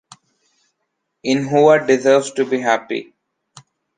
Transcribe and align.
Ainhoa 1.23 1.85
deserves 1.85 2.31
to 2.31 2.43
be 2.43 2.59
happy. 2.59 3.13